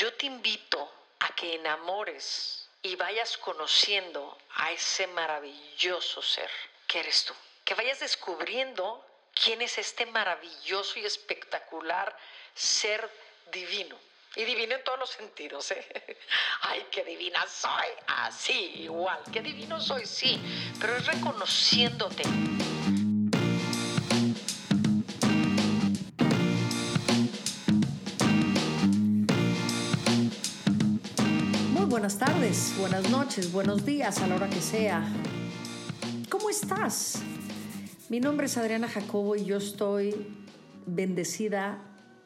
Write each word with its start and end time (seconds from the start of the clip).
yo 0.00 0.14
te 0.14 0.24
invito 0.24 0.90
a 1.18 1.28
que 1.34 1.56
enamores 1.56 2.66
y 2.82 2.96
vayas 2.96 3.36
conociendo 3.36 4.38
a 4.54 4.72
ese 4.72 5.06
maravilloso 5.08 6.22
ser 6.22 6.50
que 6.86 7.00
eres 7.00 7.26
tú. 7.26 7.34
Que 7.66 7.74
vayas 7.74 8.00
descubriendo 8.00 9.04
quién 9.34 9.60
es 9.60 9.76
este 9.76 10.06
maravilloso 10.06 10.98
y 10.98 11.04
espectacular 11.04 12.16
ser 12.54 13.10
divino. 13.52 13.98
Y 14.36 14.44
divino 14.44 14.74
en 14.74 14.84
todos 14.84 14.98
los 14.98 15.10
sentidos, 15.10 15.70
¿eh? 15.72 16.16
Ay, 16.62 16.86
qué 16.90 17.04
divina 17.04 17.46
soy. 17.46 17.88
Así, 18.06 18.72
ah, 18.74 18.78
igual. 18.78 19.22
Qué 19.30 19.42
divino 19.42 19.78
soy, 19.82 20.06
sí. 20.06 20.40
Pero 20.80 20.96
es 20.96 21.04
reconociéndote. 21.04 22.22
Buenas 32.78 33.10
noches, 33.10 33.52
buenos 33.52 33.84
días 33.84 34.22
a 34.22 34.26
la 34.26 34.36
hora 34.36 34.48
que 34.48 34.62
sea. 34.62 35.06
¿Cómo 36.30 36.48
estás? 36.48 37.20
Mi 38.08 38.18
nombre 38.18 38.46
es 38.46 38.56
Adriana 38.56 38.88
Jacobo 38.88 39.36
y 39.36 39.44
yo 39.44 39.58
estoy 39.58 40.26
bendecida, 40.86 41.82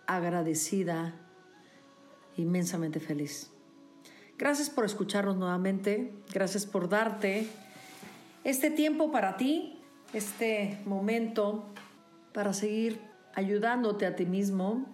agradecida, 0.07 1.17
inmensamente 2.37 3.01
feliz. 3.01 3.51
Gracias 4.39 4.71
por 4.71 4.85
escucharnos 4.85 5.37
nuevamente, 5.37 6.15
gracias 6.33 6.65
por 6.65 6.89
darte 6.89 7.49
este 8.45 8.71
tiempo 8.71 9.11
para 9.11 9.37
ti, 9.37 9.83
este 10.13 10.79
momento 10.85 11.67
para 12.33 12.53
seguir 12.53 13.01
ayudándote 13.35 14.07
a 14.07 14.15
ti 14.15 14.27
mismo, 14.27 14.87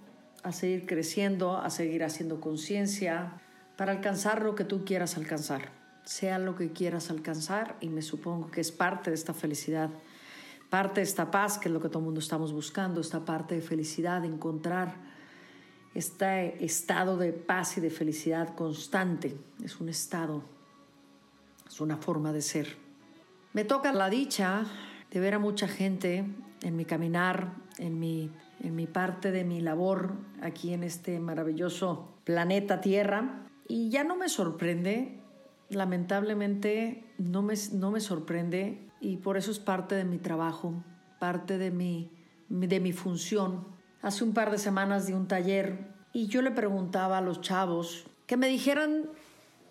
a 0.43 0.53
seguir 0.53 0.87
creciendo, 0.87 1.59
a 1.59 1.69
seguir 1.69 2.05
haciendo 2.05 2.41
conciencia, 2.41 3.39
para 3.81 3.93
alcanzar 3.93 4.43
lo 4.43 4.55
que 4.55 4.65
tú 4.65 4.85
quieras 4.85 5.17
alcanzar, 5.17 5.71
sea 6.05 6.39
lo 6.39 6.55
que 6.55 6.71
quieras 6.71 7.09
alcanzar 7.09 7.77
y 7.81 7.89
me 7.89 8.03
supongo 8.03 8.51
que 8.51 8.61
es 8.61 8.73
parte 8.73 9.09
de 9.09 9.17
esta 9.17 9.33
felicidad, 9.33 9.89
parte 10.69 11.01
de 11.01 11.05
esta 11.05 11.31
paz 11.31 11.57
que 11.57 11.71
es 11.71 11.73
lo 11.73 11.81
que 11.81 11.89
todo 11.89 12.01
el 12.01 12.05
mundo 12.05 12.21
estamos 12.21 12.53
buscando, 12.53 13.01
esta 13.01 13.25
parte 13.25 13.55
de 13.55 13.63
felicidad, 13.63 14.23
encontrar 14.27 14.97
este 15.95 16.63
estado 16.63 17.17
de 17.17 17.33
paz 17.33 17.79
y 17.79 17.81
de 17.81 17.89
felicidad 17.89 18.55
constante, 18.55 19.35
es 19.65 19.81
un 19.81 19.89
estado, 19.89 20.43
es 21.67 21.81
una 21.81 21.97
forma 21.97 22.35
de 22.35 22.43
ser. 22.43 22.77
Me 23.55 23.65
toca 23.65 23.95
la 23.95 24.11
dicha 24.11 24.67
de 25.11 25.21
ver 25.21 25.33
a 25.33 25.39
mucha 25.39 25.69
gente 25.69 26.27
en 26.61 26.77
mi 26.77 26.85
caminar, 26.85 27.55
en 27.79 27.99
mi, 27.99 28.31
en 28.63 28.77
mi 28.77 28.87
parte 28.87 29.31
de 29.31 29.45
mi 29.45 29.63
labor 29.63 30.13
aquí 30.43 30.75
en 30.75 30.85
este 30.85 31.19
maravilloso 31.19 32.11
planeta 32.25 32.83
Tierra, 32.83 33.47
y 33.71 33.89
ya 33.89 34.03
no 34.03 34.17
me 34.17 34.29
sorprende, 34.29 35.21
lamentablemente 35.69 37.05
no 37.19 37.41
me, 37.41 37.55
no 37.73 37.93
me 37.93 38.01
sorprende 38.01 38.91
y 39.01 39.19
por 39.19 39.37
eso 39.37 39.53
es 39.53 39.61
parte 39.61 39.95
de 39.95 40.05
mi 40.05 40.19
trabajo, 40.19 40.83
parte 41.21 41.57
de 41.57 41.71
mi, 41.71 42.11
de 42.49 42.81
mi 42.81 42.93
función. 42.93 43.69
Hace 44.03 44.25
un 44.25 44.35
par 44.35 44.51
de 44.51 44.59
semanas 44.59 45.07
di 45.07 45.13
un 45.13 45.29
taller 45.29 45.87
y 46.13 46.27
yo 46.27 46.43
le 46.43 46.51
preguntaba 46.51 47.19
a 47.19 47.21
los 47.21 47.43
chavos 47.43 48.07
que 48.27 48.37
me 48.37 48.49
dijeran 48.49 49.09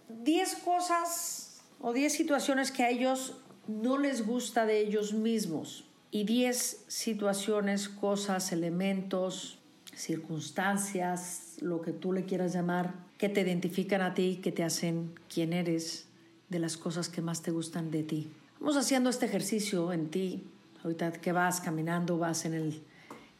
10 0.08 0.56
cosas 0.64 1.62
o 1.82 1.92
10 1.92 2.14
situaciones 2.14 2.72
que 2.72 2.84
a 2.84 2.90
ellos 2.90 3.36
no 3.68 3.98
les 3.98 4.26
gusta 4.26 4.66
de 4.66 4.80
ellos 4.80 5.14
mismos 5.14 5.84
y 6.10 6.24
10 6.24 6.86
situaciones, 6.88 7.90
cosas, 7.90 8.54
elementos, 8.54 9.59
circunstancias, 10.00 11.58
lo 11.60 11.82
que 11.82 11.92
tú 11.92 12.14
le 12.14 12.26
quieras 12.26 12.54
llamar, 12.54 12.94
que 13.18 13.30
te 13.30 13.42
identifican 13.42 14.02
a 14.02 14.14
ti, 14.14 14.40
que 14.42 14.52
te 14.52 14.64
hacen 14.64 15.14
quién 15.34 15.54
eres, 15.54 16.08
de 16.50 16.60
las 16.60 16.78
cosas 16.78 17.10
que 17.10 17.22
más 17.22 17.42
te 17.42 17.52
gustan 17.52 17.92
de 17.92 18.04
ti. 18.04 18.32
Vamos 18.60 18.78
haciendo 18.78 19.10
este 19.10 19.26
ejercicio 19.26 19.94
en 19.94 20.10
ti, 20.10 20.44
ahorita 20.84 21.12
que 21.12 21.32
vas 21.32 21.62
caminando, 21.62 22.18
vas 22.18 22.46
en 22.46 22.54
el, 22.54 22.82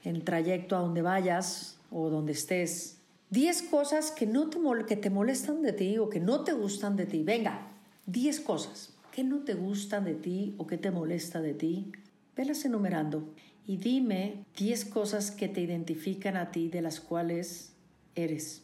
el 0.04 0.24
trayecto 0.24 0.76
a 0.76 0.80
donde 0.80 1.02
vayas 1.02 1.78
o 1.92 2.10
donde 2.10 2.34
estés. 2.34 2.98
Diez 3.30 3.62
cosas 3.62 4.12
que, 4.12 4.26
no 4.26 4.50
te, 4.50 4.60
que 4.86 4.96
te 4.96 5.10
molestan 5.10 5.62
de 5.62 5.74
ti 5.74 5.98
o 5.98 6.10
que 6.10 6.20
no 6.20 6.44
te 6.44 6.54
gustan 6.54 6.96
de 6.96 7.06
ti. 7.06 7.24
Venga, 7.24 7.68
diez 8.06 8.40
cosas 8.40 8.94
que 9.12 9.24
no 9.24 9.40
te 9.40 9.54
gustan 9.54 10.06
de 10.06 10.16
ti 10.16 10.56
o 10.58 10.68
que 10.68 10.78
te 10.78 10.92
molesta 10.92 11.42
de 11.42 11.54
ti. 11.54 11.92
Velas 12.36 12.64
enumerando 12.66 13.24
y 13.70 13.78
dime 13.78 14.46
10 14.58 14.86
cosas 14.86 15.30
que 15.30 15.48
te 15.48 15.62
identifican 15.62 16.38
a 16.38 16.50
ti 16.50 16.70
de 16.70 16.82
las 16.82 17.00
cuales 17.00 17.76
eres. 18.16 18.64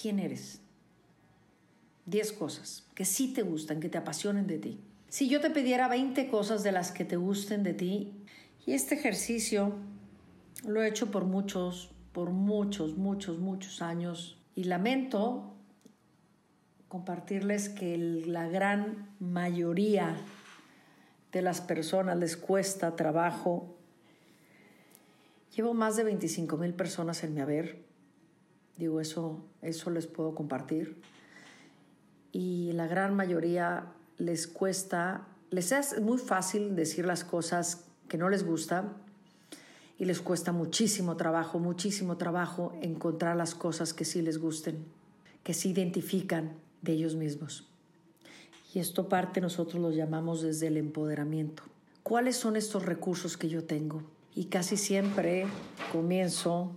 ¿Quién 0.00 0.18
eres? 0.18 0.62
10 2.06 2.32
cosas 2.32 2.86
que 2.94 3.04
sí 3.04 3.34
te 3.34 3.42
gustan, 3.42 3.78
que 3.78 3.90
te 3.90 3.98
apasionen 3.98 4.46
de 4.46 4.56
ti. 4.56 4.80
Si 5.10 5.28
yo 5.28 5.42
te 5.42 5.50
pidiera 5.50 5.86
20 5.86 6.28
cosas 6.28 6.62
de 6.62 6.72
las 6.72 6.92
que 6.92 7.04
te 7.04 7.16
gusten 7.16 7.62
de 7.62 7.74
ti, 7.74 8.14
y 8.64 8.72
este 8.72 8.94
ejercicio 8.94 9.74
lo 10.66 10.82
he 10.82 10.88
hecho 10.88 11.10
por 11.10 11.26
muchos, 11.26 11.90
por 12.14 12.30
muchos, 12.30 12.96
muchos, 12.96 13.38
muchos 13.38 13.82
años, 13.82 14.38
y 14.54 14.64
lamento 14.64 15.52
compartirles 16.88 17.68
que 17.68 17.98
la 17.98 18.48
gran 18.48 19.14
mayoría 19.20 20.16
de 21.32 21.42
las 21.42 21.60
personas 21.60 22.16
les 22.16 22.38
cuesta 22.38 22.96
trabajo 22.96 23.76
Llevo 25.54 25.74
más 25.74 25.96
de 25.96 26.04
25 26.04 26.56
mil 26.56 26.72
personas 26.72 27.22
en 27.24 27.34
mi 27.34 27.40
haber. 27.40 27.84
Digo, 28.78 29.00
eso, 29.00 29.44
eso 29.60 29.90
les 29.90 30.06
puedo 30.06 30.34
compartir. 30.34 30.96
Y 32.32 32.72
la 32.72 32.86
gran 32.86 33.14
mayoría 33.14 33.92
les 34.16 34.46
cuesta, 34.46 35.28
les 35.50 35.72
es 35.72 36.00
muy 36.00 36.16
fácil 36.16 36.74
decir 36.74 37.04
las 37.04 37.24
cosas 37.24 37.84
que 38.08 38.16
no 38.16 38.30
les 38.30 38.44
gustan 38.46 38.94
y 39.98 40.06
les 40.06 40.22
cuesta 40.22 40.52
muchísimo 40.52 41.16
trabajo, 41.16 41.58
muchísimo 41.58 42.16
trabajo 42.16 42.72
encontrar 42.80 43.36
las 43.36 43.54
cosas 43.54 43.92
que 43.92 44.06
sí 44.06 44.22
les 44.22 44.38
gusten, 44.38 44.86
que 45.42 45.52
sí 45.52 45.70
identifican 45.70 46.52
de 46.80 46.92
ellos 46.92 47.14
mismos. 47.14 47.68
Y 48.72 48.78
esto 48.78 49.08
parte 49.08 49.42
nosotros 49.42 49.82
lo 49.82 49.90
llamamos 49.90 50.40
desde 50.40 50.68
el 50.68 50.78
empoderamiento. 50.78 51.62
¿Cuáles 52.02 52.36
son 52.36 52.56
estos 52.56 52.86
recursos 52.86 53.36
que 53.36 53.50
yo 53.50 53.64
tengo? 53.64 54.02
Y 54.34 54.46
casi 54.46 54.76
siempre 54.76 55.46
comienzo 55.92 56.76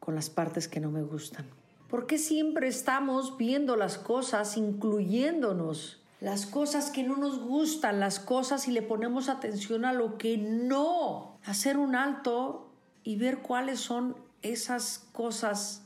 con 0.00 0.14
las 0.14 0.30
partes 0.30 0.68
que 0.68 0.80
no 0.80 0.90
me 0.90 1.02
gustan. 1.02 1.46
¿Por 1.88 2.06
qué 2.06 2.18
siempre 2.18 2.68
estamos 2.68 3.38
viendo 3.38 3.76
las 3.76 3.96
cosas, 3.96 4.56
incluyéndonos? 4.56 6.02
Las 6.20 6.46
cosas 6.46 6.90
que 6.90 7.02
no 7.02 7.16
nos 7.16 7.38
gustan, 7.38 8.00
las 8.00 8.20
cosas 8.20 8.68
y 8.68 8.72
le 8.72 8.82
ponemos 8.82 9.28
atención 9.28 9.84
a 9.84 9.92
lo 9.92 10.18
que 10.18 10.36
no. 10.36 11.38
Hacer 11.44 11.78
un 11.78 11.94
alto 11.94 12.70
y 13.04 13.16
ver 13.16 13.38
cuáles 13.38 13.80
son 13.80 14.16
esas 14.42 15.06
cosas, 15.12 15.82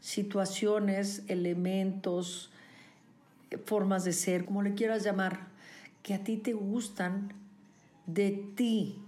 situaciones, 0.00 1.24
elementos, 1.28 2.50
formas 3.66 4.04
de 4.04 4.12
ser, 4.12 4.44
como 4.44 4.62
le 4.62 4.74
quieras 4.74 5.02
llamar, 5.02 5.48
que 6.02 6.14
a 6.14 6.24
ti 6.24 6.36
te 6.36 6.52
gustan 6.52 7.34
de 8.06 8.30
ti, 8.54 8.98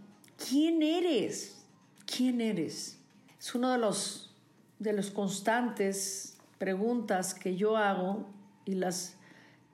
¿Quién 0.48 0.82
eres? 0.82 1.64
¿Quién 2.04 2.41
eres? 2.41 2.98
Es 3.38 3.54
uno 3.54 3.70
de 3.72 3.78
los, 3.78 4.34
de 4.78 4.92
los 4.92 5.10
constantes 5.10 6.36
preguntas 6.58 7.34
que 7.34 7.56
yo 7.56 7.76
hago 7.76 8.26
y 8.64 8.75
las 8.75 9.16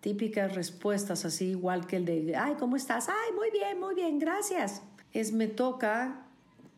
típicas 0.01 0.55
respuestas, 0.55 1.25
así 1.25 1.47
igual 1.47 1.87
que 1.87 1.97
el 1.97 2.05
de, 2.05 2.37
ay, 2.37 2.55
¿cómo 2.59 2.77
estás? 2.77 3.09
Ay, 3.09 3.35
muy 3.35 3.51
bien, 3.51 3.81
muy 3.81 3.95
bien, 3.95 4.19
gracias. 4.19 4.83
Es 5.13 5.33
me 5.33 5.49
toca 5.49 6.27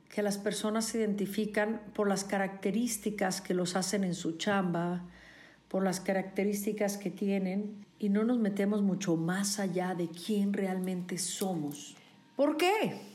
que 0.08 0.22
las 0.22 0.38
personas 0.38 0.86
se 0.86 0.98
identifican 0.98 1.80
por 1.94 2.08
las 2.08 2.24
características 2.24 3.40
que 3.40 3.54
los 3.54 3.76
hacen 3.76 4.02
en 4.04 4.14
su 4.14 4.36
chamba, 4.38 5.04
por 5.68 5.84
las 5.84 6.00
características 6.00 6.96
que 6.96 7.10
tienen 7.10 7.86
y 7.98 8.08
no 8.08 8.24
nos 8.24 8.38
metemos 8.38 8.82
mucho 8.82 9.16
más 9.16 9.60
allá 9.60 9.94
de 9.94 10.08
quién 10.08 10.52
realmente 10.52 11.18
somos. 11.18 11.96
¿Por 12.34 12.56
qué? 12.56 13.09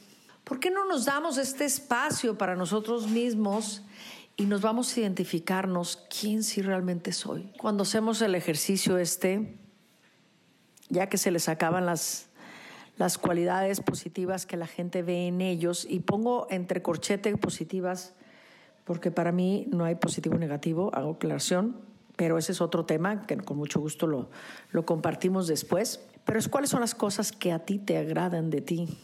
¿Por 0.45 0.59
qué 0.59 0.69
no 0.69 0.85
nos 0.85 1.05
damos 1.05 1.39
este 1.39 1.65
espacio 1.65 2.37
para 2.37 2.55
nosotros 2.55 3.07
mismos 3.07 3.81
y 4.37 4.45
nos 4.45 4.61
vamos 4.61 4.95
a 4.95 4.99
identificarnos 4.99 6.05
quién 6.07 6.43
sí 6.43 6.61
realmente 6.61 7.13
soy? 7.13 7.51
Cuando 7.57 7.81
hacemos 7.81 8.21
el 8.21 8.35
ejercicio 8.35 8.99
este, 8.99 9.57
ya 10.87 11.09
que 11.09 11.17
se 11.17 11.31
les 11.31 11.49
acaban 11.49 11.87
las, 11.87 12.27
las 12.95 13.17
cualidades 13.17 13.81
positivas 13.81 14.45
que 14.45 14.55
la 14.55 14.67
gente 14.67 15.01
ve 15.01 15.25
en 15.25 15.41
ellos, 15.41 15.87
y 15.89 16.01
pongo 16.01 16.45
entre 16.51 16.83
corchete 16.83 17.35
positivas, 17.37 18.13
porque 18.83 19.09
para 19.09 19.31
mí 19.31 19.67
no 19.71 19.83
hay 19.83 19.95
positivo 19.95 20.35
o 20.35 20.39
negativo, 20.39 20.91
hago 20.93 21.13
aclaración, 21.13 21.75
pero 22.17 22.37
ese 22.37 22.51
es 22.51 22.61
otro 22.61 22.85
tema 22.85 23.25
que 23.25 23.35
con 23.37 23.57
mucho 23.57 23.79
gusto 23.79 24.05
lo, 24.05 24.29
lo 24.69 24.85
compartimos 24.85 25.47
después. 25.47 26.01
Pero 26.23 26.37
es 26.37 26.47
cuáles 26.47 26.69
son 26.69 26.81
las 26.81 26.93
cosas 26.93 27.31
que 27.31 27.51
a 27.51 27.65
ti 27.65 27.79
te 27.79 27.97
agradan 27.97 28.51
de 28.51 28.61
ti 28.61 28.95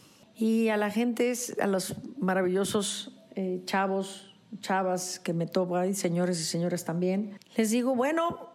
y 0.42 0.70
a 0.70 0.76
la 0.76 0.90
gente, 0.90 1.32
a 1.60 1.68
los 1.68 1.94
maravillosos 2.18 3.12
eh, 3.36 3.60
chavos 3.64 4.34
chavas 4.60 5.20
que 5.20 5.32
me 5.32 5.46
topan, 5.46 5.90
y 5.90 5.94
señores 5.94 6.40
y 6.40 6.42
señoras 6.42 6.84
también, 6.84 7.38
les 7.56 7.70
digo, 7.70 7.94
bueno, 7.94 8.50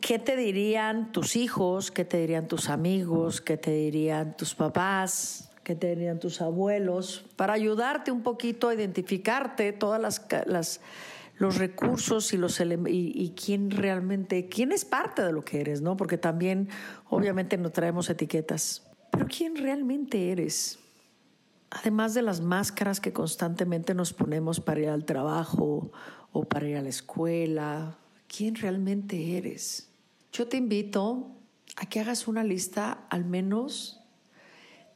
¿qué 0.00 0.18
te 0.18 0.34
dirían 0.34 1.12
tus 1.12 1.36
hijos? 1.36 1.90
¿Qué 1.90 2.06
te 2.06 2.16
dirían 2.16 2.48
tus 2.48 2.70
amigos? 2.70 3.42
¿Qué 3.42 3.58
te 3.58 3.70
dirían 3.70 4.34
tus 4.34 4.54
papás? 4.54 5.50
¿Qué 5.62 5.74
te 5.74 5.94
dirían 5.94 6.20
tus 6.20 6.40
abuelos? 6.40 7.26
Para 7.36 7.52
ayudarte 7.52 8.10
un 8.10 8.22
poquito 8.22 8.70
a 8.70 8.74
identificarte 8.74 9.74
todas 9.74 10.00
las, 10.00 10.26
las 10.46 10.80
los 11.36 11.58
recursos 11.58 12.32
y 12.32 12.38
los 12.38 12.58
y, 12.60 13.12
y, 13.14 13.34
quién 13.36 13.70
realmente, 13.70 14.48
quién 14.48 14.72
es 14.72 14.86
parte 14.86 15.20
de 15.20 15.32
lo 15.32 15.44
que 15.44 15.60
eres, 15.60 15.82
¿no? 15.82 15.98
Porque 15.98 16.16
también, 16.16 16.70
obviamente, 17.10 17.58
no 17.58 17.68
traemos 17.68 18.08
etiquetas. 18.08 18.86
Pero 19.10 19.26
quién 19.26 19.54
realmente 19.54 20.32
eres 20.32 20.78
además 21.76 22.14
de 22.14 22.22
las 22.22 22.40
máscaras 22.40 23.00
que 23.00 23.12
constantemente 23.12 23.94
nos 23.94 24.12
ponemos 24.12 24.60
para 24.60 24.80
ir 24.80 24.88
al 24.88 25.04
trabajo 25.04 25.90
o 26.32 26.44
para 26.44 26.66
ir 26.68 26.76
a 26.76 26.82
la 26.82 26.88
escuela, 26.88 27.98
¿quién 28.28 28.54
realmente 28.54 29.36
eres? 29.36 29.90
Yo 30.32 30.48
te 30.48 30.56
invito 30.56 31.30
a 31.76 31.86
que 31.86 32.00
hagas 32.00 32.28
una 32.28 32.44
lista 32.44 33.06
al 33.10 33.26
menos 33.26 34.00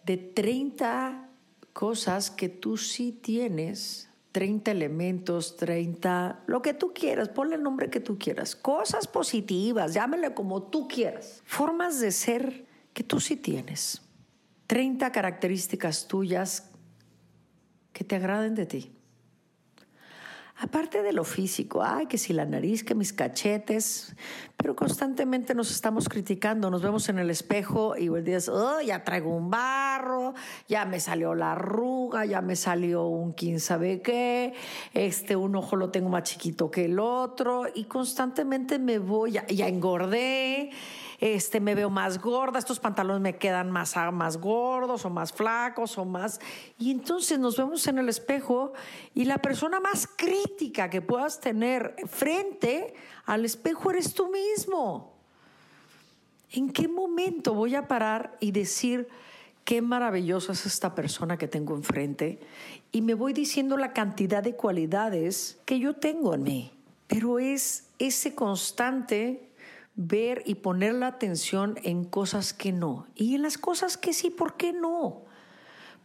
de 0.07 0.17
30 0.17 1.29
cosas 1.75 2.31
que 2.31 2.49
tú 2.49 2.79
sí 2.79 3.13
tienes, 3.13 4.09
30 4.33 4.71
elementos, 4.71 5.57
30, 5.57 6.45
lo 6.47 6.63
que 6.63 6.73
tú 6.73 6.95
quieras, 6.95 7.29
ponle 7.29 7.57
el 7.57 7.63
nombre 7.63 7.91
que 7.91 8.01
tú 8.01 8.19
quieras, 8.19 8.57
cosas 8.57 9.07
positivas, 9.07 9.93
llámele 9.93 10.33
como 10.33 10.63
tú 10.63 10.89
quieras, 10.89 11.43
formas 11.45 12.01
de 12.01 12.11
ser 12.11 12.67
que 12.95 13.05
tú 13.05 13.21
sí 13.21 13.37
tienes. 13.37 14.03
30 14.67 15.11
características 15.11 16.07
tuyas 16.07 16.70
que 17.93 18.05
te 18.05 18.17
agraden 18.17 18.55
de 18.55 18.67
ti. 18.67 18.93
Aparte 20.63 21.03
de 21.03 21.15
lo 21.15 21.25
físico, 21.25 21.83
ay, 21.83 22.05
que 22.05 22.19
si 22.19 22.35
la 22.35 22.45
nariz, 22.45 22.85
que 22.85 22.95
mis 22.95 23.15
cachetes, 23.15 24.15
pero 24.59 24.77
constantemente 24.77 25.55
nos 25.55 25.71
estamos 25.71 26.07
criticando, 26.07 26.71
nos 26.71 26.83
vemos 26.83 27.09
en 27.09 27.19
el 27.19 27.31
espejo 27.31 27.97
y 27.97 28.11
dices, 28.21 28.51
oh, 28.51 28.79
ya 28.83 29.03
traigo 29.03 29.35
un 29.35 29.49
barro, 29.49 30.35
ya 30.69 30.85
me 30.85 31.01
salió 31.01 31.35
la 31.35 31.53
arruga, 31.53 32.27
ya 32.27 32.43
me 32.43 32.57
salió 32.57 33.07
un 33.07 33.33
quién 33.33 33.59
sabe 33.59 34.03
qué, 34.03 34.53
este, 34.93 35.35
un 35.35 35.57
ojo 35.57 35.77
lo 35.77 35.89
tengo 35.89 36.11
más 36.11 36.25
chiquito 36.25 36.71
que 36.71 36.85
el 36.85 36.99
otro 36.99 37.65
y 37.75 37.85
constantemente 37.85 38.79
me 38.79 38.99
voy, 38.99 39.33
ya, 39.33 39.47
ya 39.47 39.67
engordé, 39.67 40.73
este, 41.21 41.61
me 41.61 41.75
veo 41.75 41.91
más 41.91 42.19
gorda, 42.19 42.59
estos 42.59 42.81
pantalones 42.81 43.21
me 43.21 43.37
quedan 43.37 43.71
más, 43.71 43.95
más 44.13 44.39
gordos 44.39 45.05
o 45.05 45.11
más 45.11 45.33
flacos 45.33 45.99
o 45.99 46.07
más... 46.07 46.41
Y 46.79 46.91
entonces 46.91 47.39
nos 47.39 47.59
vemos 47.59 47.87
en 47.87 47.99
el 47.99 48.09
espejo 48.09 48.73
y 49.15 49.27
la 49.27 49.37
persona 49.39 49.81
más 49.81 50.09
crítica 50.17 50.89
que 50.89 51.03
puedas 51.03 51.39
tener 51.39 51.95
frente 52.07 52.95
al 53.27 53.45
espejo 53.45 53.91
eres 53.91 54.15
tú 54.15 54.31
mismo. 54.31 55.13
¿En 56.53 56.73
qué 56.73 56.89
momento 56.89 57.53
voy 57.53 57.75
a 57.75 57.87
parar 57.87 58.39
y 58.41 58.51
decir 58.53 59.07
qué 59.65 59.83
maravillosa 59.83 60.53
es 60.53 60.65
esta 60.65 60.95
persona 60.95 61.37
que 61.37 61.49
tengo 61.49 61.75
enfrente? 61.77 62.41
Y 62.93 63.03
me 63.03 63.13
voy 63.13 63.35
diciendo 63.35 63.77
la 63.77 63.93
cantidad 63.93 64.43
de 64.43 64.57
cualidades 64.57 65.61
que 65.67 65.79
yo 65.79 65.95
tengo 65.95 66.33
en 66.33 66.43
mí. 66.45 66.73
Pero 67.07 67.39
es 67.39 67.89
ese 67.99 68.35
constante 68.35 69.50
ver 70.03 70.43
y 70.47 70.55
poner 70.55 70.95
la 70.95 71.09
atención 71.09 71.79
en 71.83 72.05
cosas 72.05 72.55
que 72.55 72.73
no. 72.73 73.07
Y 73.15 73.35
en 73.35 73.43
las 73.43 73.59
cosas 73.59 73.99
que 73.99 74.15
sí, 74.15 74.31
¿por 74.31 74.57
qué 74.57 74.73
no? 74.73 75.25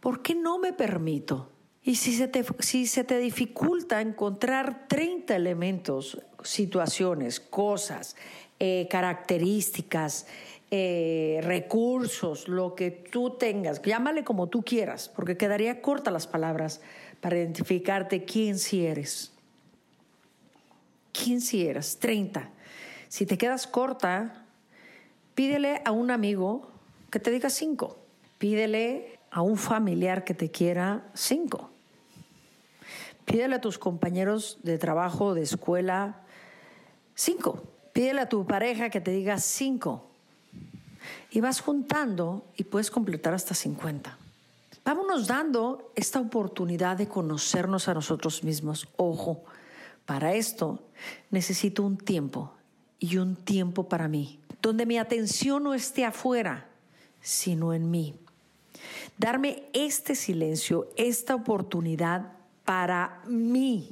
¿Por 0.00 0.20
qué 0.20 0.34
no 0.34 0.58
me 0.58 0.74
permito? 0.74 1.48
Y 1.82 1.96
si 1.96 2.12
se 2.12 2.28
te, 2.28 2.44
si 2.58 2.86
se 2.86 3.04
te 3.04 3.18
dificulta 3.18 4.02
encontrar 4.02 4.86
30 4.86 5.34
elementos, 5.34 6.20
situaciones, 6.42 7.40
cosas, 7.40 8.16
eh, 8.60 8.86
características, 8.90 10.26
eh, 10.70 11.40
recursos, 11.42 12.48
lo 12.48 12.74
que 12.74 12.90
tú 12.90 13.30
tengas, 13.38 13.80
llámale 13.80 14.24
como 14.24 14.48
tú 14.48 14.62
quieras, 14.62 15.08
porque 15.08 15.38
quedaría 15.38 15.80
corta 15.80 16.10
las 16.10 16.26
palabras 16.26 16.82
para 17.22 17.38
identificarte 17.38 18.24
quién 18.24 18.58
sí 18.58 18.84
eres. 18.84 19.32
¿Quién 21.12 21.40
sí 21.40 21.66
eres? 21.66 21.98
30. 21.98 22.50
Si 23.08 23.26
te 23.26 23.38
quedas 23.38 23.66
corta, 23.66 24.44
pídele 25.34 25.82
a 25.84 25.92
un 25.92 26.10
amigo 26.10 26.70
que 27.10 27.20
te 27.20 27.30
diga 27.30 27.50
cinco. 27.50 27.98
Pídele 28.38 29.18
a 29.30 29.42
un 29.42 29.56
familiar 29.56 30.24
que 30.24 30.34
te 30.34 30.50
quiera 30.50 31.08
cinco. 31.14 31.70
Pídele 33.24 33.56
a 33.56 33.60
tus 33.60 33.78
compañeros 33.78 34.58
de 34.62 34.78
trabajo, 34.78 35.34
de 35.34 35.42
escuela, 35.42 36.22
cinco. 37.14 37.62
Pídele 37.92 38.20
a 38.20 38.28
tu 38.28 38.46
pareja 38.46 38.90
que 38.90 39.00
te 39.00 39.10
diga 39.10 39.38
cinco. 39.38 40.10
Y 41.30 41.40
vas 41.40 41.60
juntando 41.60 42.44
y 42.56 42.64
puedes 42.64 42.90
completar 42.90 43.34
hasta 43.34 43.54
50. 43.54 44.18
Vámonos 44.84 45.26
dando 45.26 45.92
esta 45.94 46.20
oportunidad 46.20 46.96
de 46.96 47.08
conocernos 47.08 47.88
a 47.88 47.94
nosotros 47.94 48.44
mismos. 48.44 48.88
Ojo, 48.96 49.44
para 50.04 50.34
esto 50.34 50.80
necesito 51.30 51.82
un 51.82 51.98
tiempo 51.98 52.55
y 52.98 53.16
un 53.18 53.36
tiempo 53.36 53.88
para 53.88 54.08
mí, 54.08 54.38
donde 54.62 54.86
mi 54.86 54.98
atención 54.98 55.64
no 55.64 55.74
esté 55.74 56.04
afuera, 56.04 56.68
sino 57.20 57.72
en 57.72 57.90
mí. 57.90 58.14
Darme 59.18 59.64
este 59.72 60.14
silencio, 60.14 60.88
esta 60.96 61.34
oportunidad 61.34 62.32
para 62.64 63.22
mí, 63.26 63.90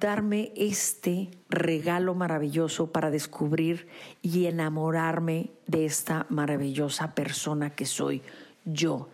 darme 0.00 0.52
este 0.56 1.30
regalo 1.48 2.14
maravilloso 2.14 2.92
para 2.92 3.10
descubrir 3.10 3.88
y 4.22 4.46
enamorarme 4.46 5.50
de 5.66 5.86
esta 5.86 6.26
maravillosa 6.28 7.14
persona 7.14 7.70
que 7.70 7.86
soy 7.86 8.22
yo. 8.64 9.08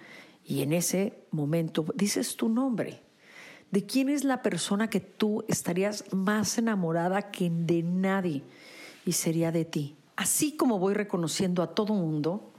Y 0.44 0.62
en 0.62 0.72
ese 0.72 1.14
momento 1.30 1.84
dices 1.94 2.36
tu 2.36 2.48
nombre. 2.48 3.00
¿De 3.70 3.86
quién 3.86 4.08
es 4.10 4.24
la 4.24 4.42
persona 4.42 4.90
que 4.90 5.00
tú 5.00 5.44
estarías 5.48 6.04
más 6.12 6.58
enamorada 6.58 7.30
que 7.30 7.48
de 7.48 7.82
nadie? 7.82 8.42
Y 9.04 9.12
sería 9.12 9.52
de 9.52 9.64
ti. 9.64 9.96
Así 10.16 10.56
como 10.56 10.78
voy 10.78 10.94
reconociendo 10.94 11.62
a 11.62 11.74
todo 11.74 11.94
mundo, 11.94 12.52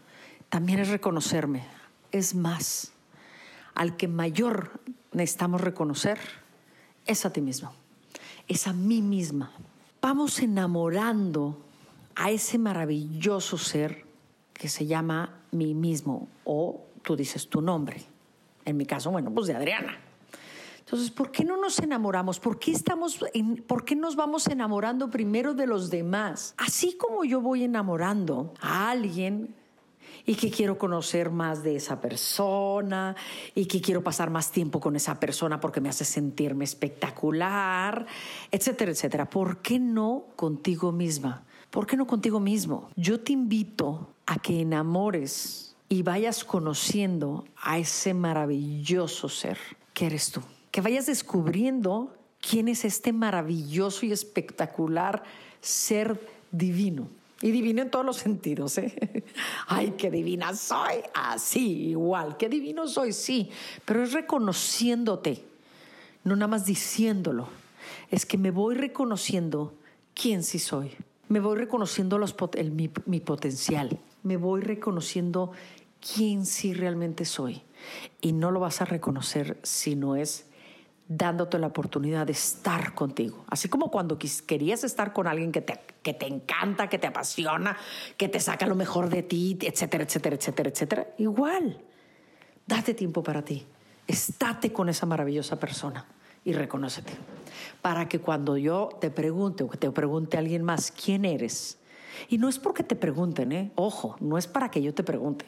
también 0.49 0.79
es 0.79 0.89
reconocerme. 0.89 1.65
Es 2.11 2.35
más, 2.35 2.91
al 3.73 3.95
que 3.97 4.07
mayor 4.07 4.79
necesitamos 5.11 5.61
reconocer 5.61 6.19
es 7.05 7.25
a 7.25 7.33
ti 7.33 7.41
mismo, 7.41 7.73
es 8.47 8.67
a 8.67 8.73
mí 8.73 9.01
misma. 9.01 9.51
Vamos 10.01 10.39
enamorando 10.39 11.57
a 12.15 12.31
ese 12.31 12.57
maravilloso 12.57 13.57
ser 13.57 14.05
que 14.53 14.69
se 14.69 14.85
llama 14.85 15.41
mí 15.51 15.73
mismo 15.73 16.27
o 16.43 16.85
tú 17.01 17.15
dices 17.15 17.49
tu 17.49 17.61
nombre. 17.61 18.03
En 18.65 18.77
mi 18.77 18.85
caso, 18.85 19.11
bueno, 19.11 19.31
pues 19.33 19.47
de 19.47 19.55
Adriana. 19.55 19.97
Entonces, 20.85 21.11
¿por 21.11 21.31
qué 21.31 21.45
no 21.45 21.55
nos 21.55 21.79
enamoramos? 21.79 22.41
¿Por 22.41 22.59
qué, 22.59 22.71
estamos 22.71 23.19
¿Por 23.67 23.85
qué 23.85 23.95
nos 23.95 24.17
vamos 24.17 24.47
enamorando 24.47 25.09
primero 25.09 25.53
de 25.53 25.65
los 25.65 25.89
demás? 25.89 26.53
Así 26.57 26.97
como 26.97 27.23
yo 27.23 27.39
voy 27.39 27.63
enamorando 27.63 28.53
a 28.59 28.91
alguien 28.91 29.55
y 30.25 30.35
que 30.35 30.51
quiero 30.51 30.77
conocer 30.77 31.31
más 31.31 31.63
de 31.63 31.77
esa 31.77 32.01
persona 32.01 33.15
y 33.55 33.65
que 33.65 33.79
quiero 33.79 34.03
pasar 34.03 34.29
más 34.29 34.51
tiempo 34.51 34.81
con 34.81 34.97
esa 34.97 35.21
persona 35.21 35.61
porque 35.61 35.79
me 35.79 35.87
hace 35.87 36.03
sentirme 36.03 36.65
espectacular, 36.65 38.05
etcétera, 38.51 38.91
etcétera. 38.91 39.29
¿Por 39.29 39.59
qué 39.59 39.79
no 39.79 40.25
contigo 40.35 40.91
misma? 40.91 41.45
¿Por 41.69 41.87
qué 41.87 41.95
no 41.95 42.05
contigo 42.05 42.41
mismo? 42.41 42.89
Yo 42.97 43.21
te 43.21 43.31
invito 43.31 44.09
a 44.25 44.37
que 44.37 44.59
enamores 44.59 45.77
y 45.87 46.03
vayas 46.03 46.43
conociendo 46.43 47.45
a 47.55 47.77
ese 47.77 48.13
maravilloso 48.13 49.29
ser 49.29 49.57
que 49.93 50.07
eres 50.07 50.31
tú 50.31 50.41
que 50.73 50.81
vayas 50.81 51.05
descubriendo 51.05 52.11
quién 52.41 52.67
es 52.67 52.83
este 52.83 53.13
maravilloso 53.13 54.07
y 54.07 54.11
espectacular 54.11 55.21
ser 55.61 56.19
divino. 56.51 57.07
Y 57.43 57.51
divino 57.51 57.83
en 57.83 57.91
todos 57.91 58.03
los 58.03 58.17
sentidos. 58.17 58.79
¿eh? 58.79 59.23
Ay, 59.67 59.93
qué 59.95 60.09
divina 60.09 60.55
soy. 60.55 60.95
Así, 61.13 61.89
igual. 61.89 62.37
Qué 62.37 62.49
divino 62.49 62.87
soy, 62.87 63.13
sí. 63.13 63.51
Pero 63.85 64.01
es 64.01 64.13
reconociéndote, 64.13 65.45
no 66.23 66.35
nada 66.35 66.47
más 66.47 66.65
diciéndolo. 66.65 67.49
Es 68.09 68.25
que 68.25 68.39
me 68.39 68.49
voy 68.49 68.73
reconociendo 68.73 69.75
quién 70.15 70.41
sí 70.41 70.57
soy. 70.57 70.89
Me 71.29 71.39
voy 71.39 71.55
reconociendo 71.55 72.17
los, 72.17 72.35
mi, 72.71 72.89
mi 73.05 73.19
potencial. 73.19 73.99
Me 74.23 74.37
voy 74.37 74.61
reconociendo 74.61 75.51
quién 76.15 76.47
sí 76.47 76.73
realmente 76.73 77.25
soy. 77.25 77.61
Y 78.21 78.31
no 78.31 78.49
lo 78.49 78.59
vas 78.59 78.81
a 78.81 78.85
reconocer 78.85 79.59
si 79.61 79.95
no 79.95 80.15
es 80.15 80.47
dándote 81.07 81.59
la 81.59 81.67
oportunidad 81.67 82.25
de 82.25 82.31
estar 82.31 82.93
contigo. 82.93 83.45
Así 83.49 83.67
como 83.69 83.91
cuando 83.91 84.17
querías 84.17 84.83
estar 84.83 85.13
con 85.13 85.27
alguien 85.27 85.51
que 85.51 85.61
te, 85.61 85.79
que 86.01 86.13
te 86.13 86.27
encanta, 86.27 86.87
que 86.87 86.97
te 86.97 87.07
apasiona, 87.07 87.77
que 88.17 88.29
te 88.29 88.39
saca 88.39 88.65
lo 88.65 88.75
mejor 88.75 89.09
de 89.09 89.23
ti, 89.23 89.57
etcétera, 89.61 90.05
etcétera, 90.05 90.35
etcétera, 90.35 90.69
etcétera. 90.69 91.07
Igual, 91.17 91.81
date 92.65 92.93
tiempo 92.93 93.21
para 93.21 93.43
ti. 93.43 93.65
Estate 94.07 94.71
con 94.71 94.89
esa 94.89 95.05
maravillosa 95.05 95.59
persona 95.59 96.05
y 96.45 96.53
reconócete. 96.53 97.13
Para 97.81 98.07
que 98.07 98.19
cuando 98.19 98.57
yo 98.57 98.89
te 98.99 99.09
pregunte 99.09 99.63
o 99.63 99.69
que 99.69 99.77
te 99.77 99.91
pregunte 99.91 100.37
alguien 100.37 100.63
más, 100.63 100.91
¿quién 100.91 101.25
eres? 101.25 101.77
Y 102.29 102.37
no 102.37 102.49
es 102.49 102.59
porque 102.59 102.83
te 102.83 102.95
pregunten, 102.95 103.51
¿eh? 103.51 103.71
Ojo, 103.75 104.15
no 104.19 104.37
es 104.37 104.47
para 104.47 104.69
que 104.69 104.81
yo 104.81 104.93
te 104.93 105.03
pregunte, 105.03 105.45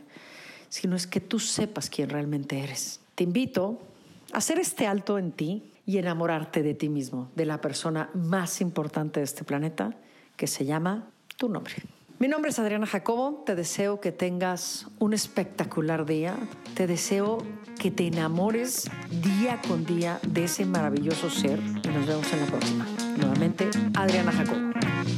sino 0.70 0.96
es 0.96 1.08
que 1.08 1.20
tú 1.20 1.40
sepas 1.40 1.90
quién 1.90 2.10
realmente 2.10 2.60
eres. 2.60 3.02
Te 3.16 3.24
invito 3.24 3.80
hacer 4.36 4.60
este 4.60 4.86
alto 4.86 5.18
en 5.18 5.32
ti 5.32 5.72
y 5.86 5.98
enamorarte 5.98 6.62
de 6.62 6.74
ti 6.74 6.90
mismo, 6.90 7.32
de 7.36 7.46
la 7.46 7.62
persona 7.62 8.10
más 8.14 8.60
importante 8.60 9.22
de 9.22 9.24
este 9.24 9.44
planeta, 9.44 9.96
que 10.36 10.48
se 10.48 10.66
llama 10.66 11.08
tu 11.38 11.48
nombre. 11.48 11.76
Mi 12.20 12.28
nombre 12.28 12.52
es 12.52 12.60
Adriana 12.60 12.86
Jacobo, 12.86 13.44
te 13.46 13.56
deseo 13.56 14.00
que 14.02 14.12
tengas 14.12 14.88
un 15.00 15.14
espectacular 15.14 16.06
día, 16.06 16.36
te 16.74 16.88
deseo 16.88 17.38
que 17.80 17.92
te 17.92 18.08
enamores 18.08 18.90
día 19.10 19.62
con 19.68 19.86
día 19.86 20.20
de 20.28 20.46
ese 20.46 20.66
maravilloso 20.66 21.30
ser 21.30 21.60
y 21.60 21.88
nos 21.88 22.06
vemos 22.06 22.32
en 22.34 22.40
la 22.42 22.46
próxima. 22.48 22.88
Nuevamente, 23.18 23.70
Adriana 23.94 24.32
Jacobo. 24.32 25.15